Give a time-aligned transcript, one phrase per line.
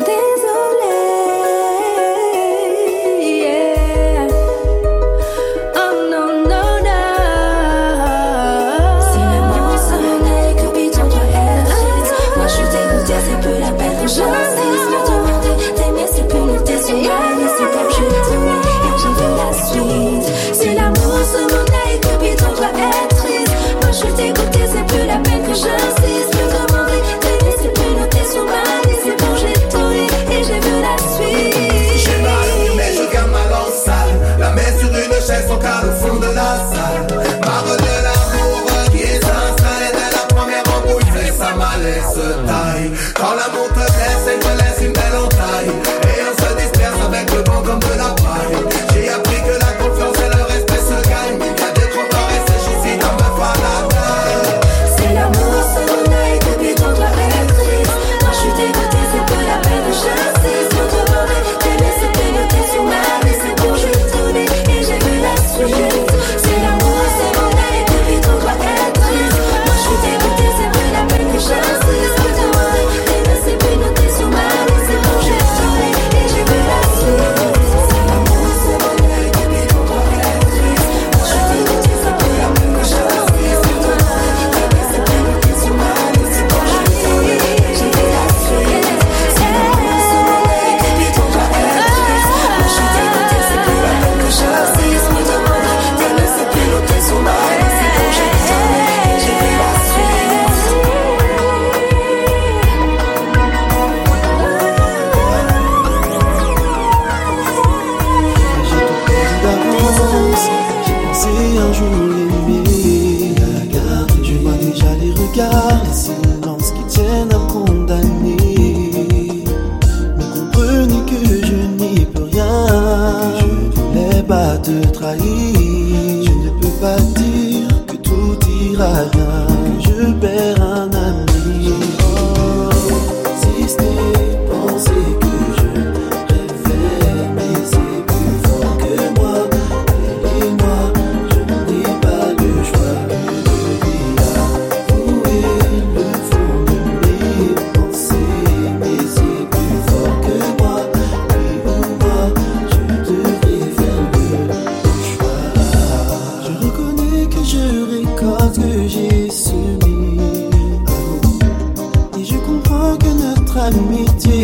[0.00, 0.39] this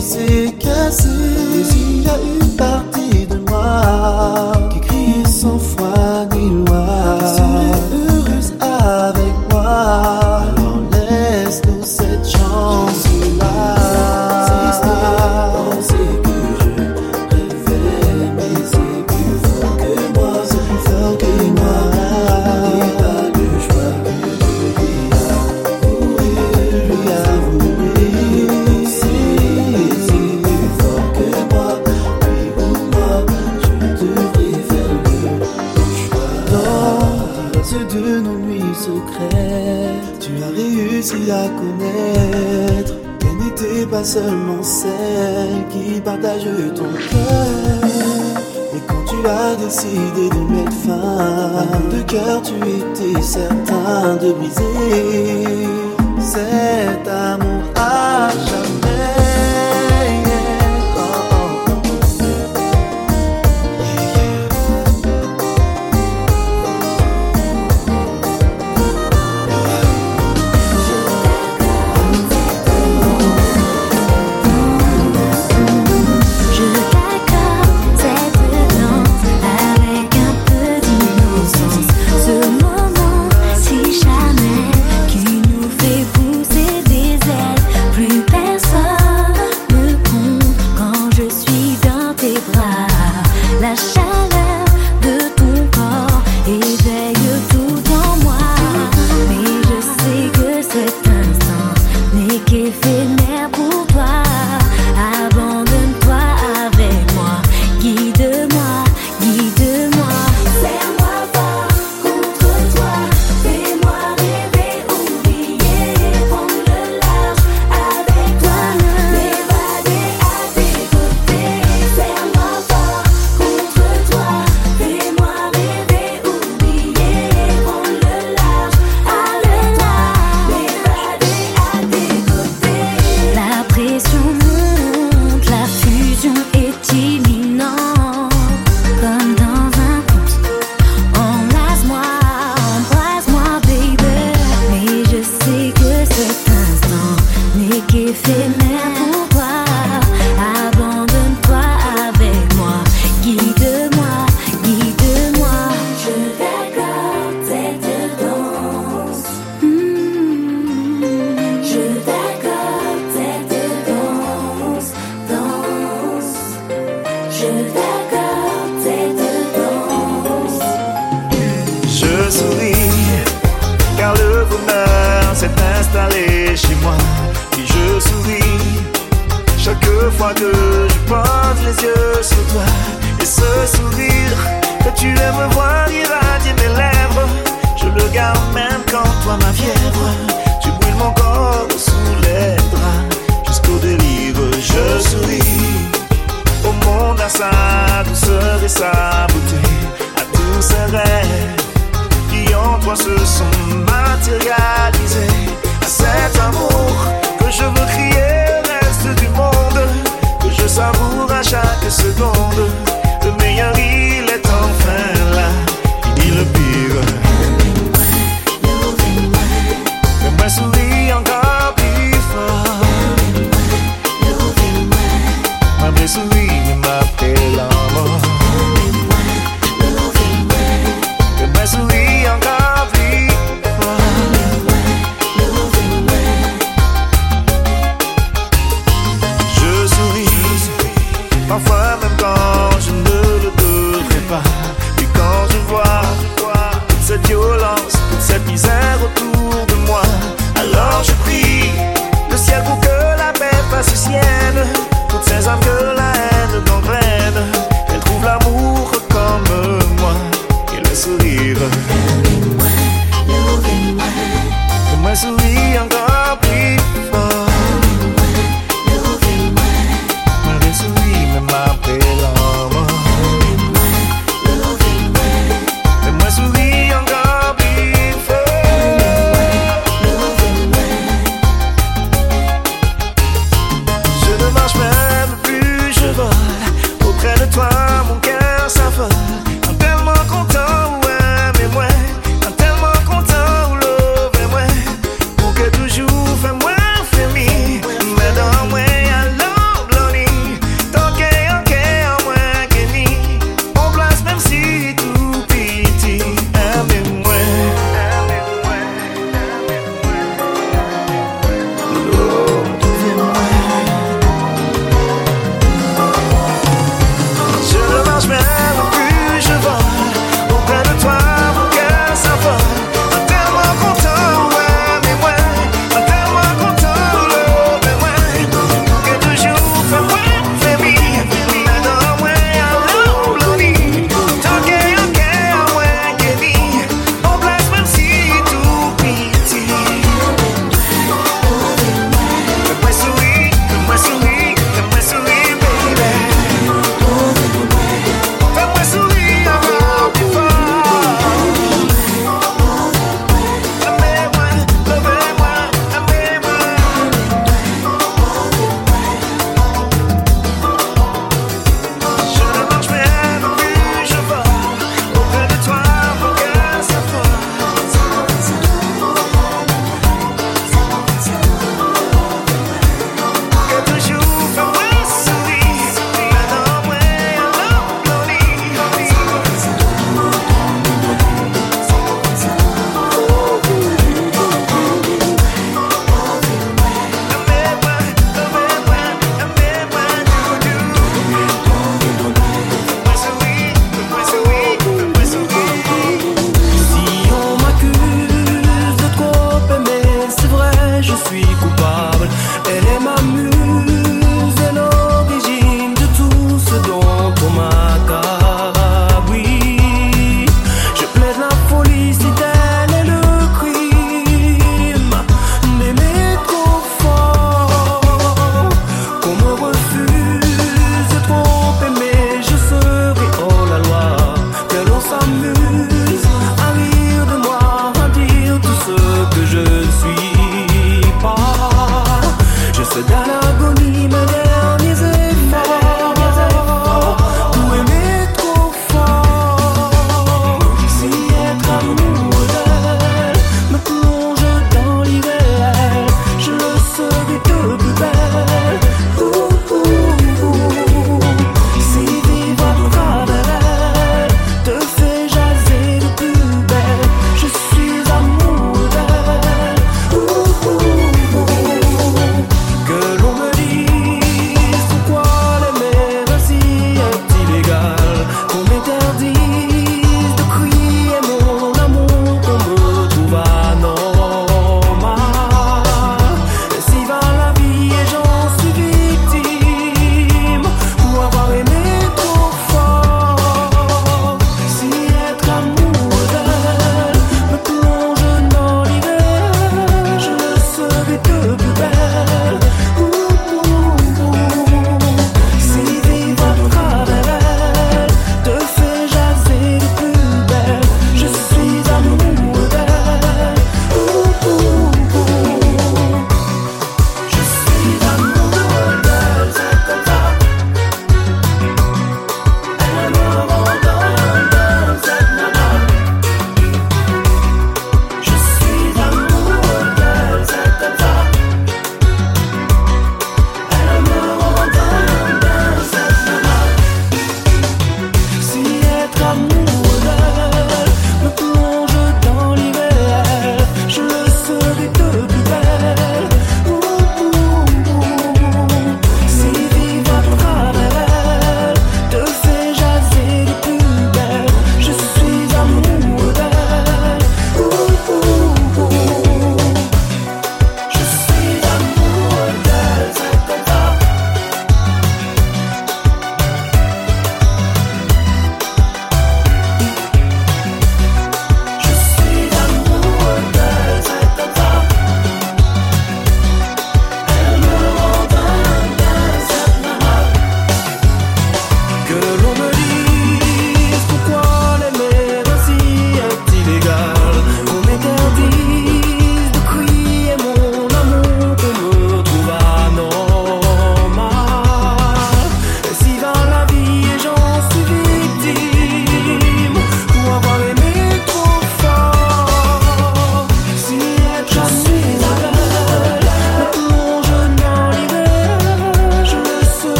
[0.00, 0.39] see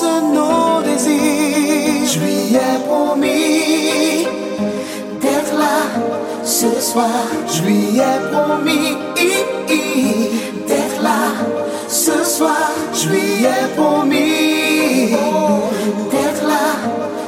[0.00, 2.06] efface nos désirs.
[2.06, 4.26] Je lui ai promis
[5.20, 5.80] d'être là
[6.44, 7.06] ce soir.
[7.46, 8.96] Je lui ai promis
[10.66, 11.32] d'être là
[11.88, 12.70] ce soir.
[12.92, 15.16] Je lui ai promis
[16.10, 16.66] d'être là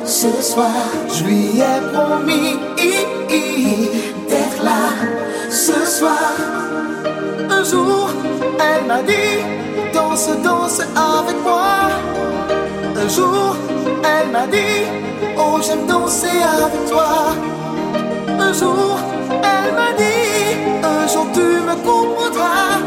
[0.05, 0.71] ce soir.
[1.15, 2.59] Je lui ai promis
[4.29, 4.83] d'être là
[5.51, 6.33] ce soir.
[7.51, 8.09] Un jour,
[8.59, 12.62] elle m'a dit danse, danse avec moi.
[13.03, 13.57] Un jour,
[14.05, 14.87] elle m'a dit
[15.37, 17.35] oh j'aime danser avec toi.
[18.39, 18.97] Un jour,
[19.29, 22.79] elle m'a dit un jour tu me comprendras.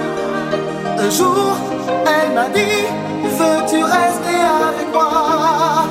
[0.97, 1.57] Un jour,
[2.15, 2.85] elle m'a dit
[3.39, 5.83] veux-tu rester avec moi?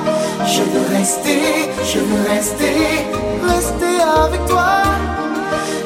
[0.47, 3.05] Je veux rester, je veux rester,
[3.47, 4.81] rester avec toi.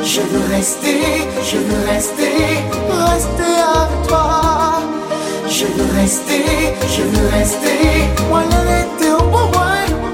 [0.02, 2.38] Je veux rester, je veux rester,
[2.90, 4.59] rester avec toi.
[5.50, 8.08] Je veux rester, je veux rester.
[8.30, 9.50] Moi, était au bout,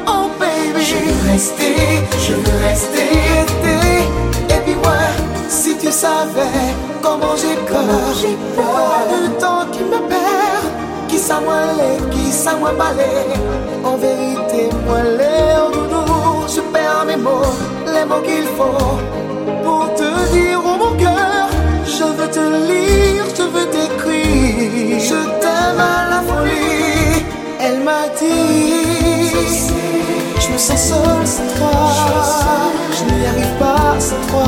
[0.08, 0.82] oh baby.
[0.82, 1.76] Je veux rester,
[2.26, 3.46] je veux rester.
[4.50, 4.94] Et puis moi,
[5.50, 10.66] si tu savais comment j'ai peur, le temps qui me perd,
[11.10, 13.28] qui ça moi l'est, qui ça moi balai.
[13.84, 17.54] En vérité, moi l'est, oh doudou, je perds mes mots,
[17.86, 18.98] les mots qu'il faut
[19.64, 21.50] pour te dire oh mon cœur,
[21.86, 23.15] je veux te lire,
[25.00, 27.26] je t'aime à la folie.
[27.60, 29.30] Elle m'a dit,
[30.40, 31.76] je me sens seule sans toi,
[32.92, 34.48] je n'y arrive pas sans toi.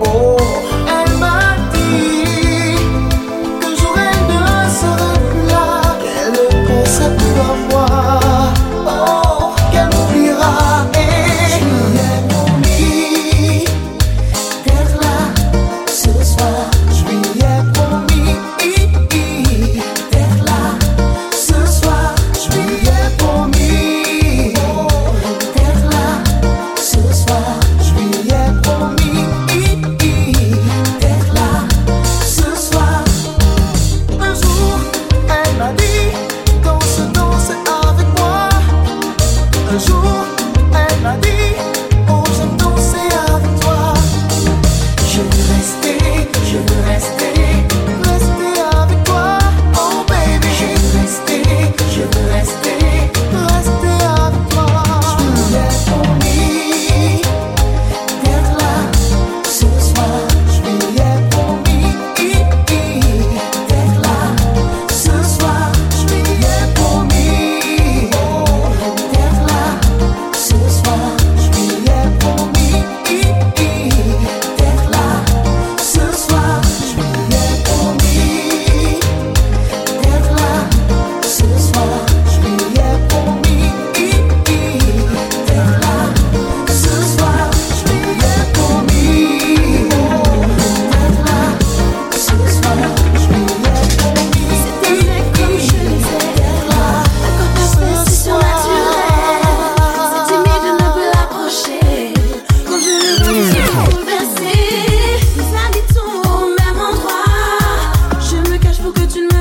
[0.00, 0.36] Oh,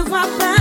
[0.10, 0.57] que tu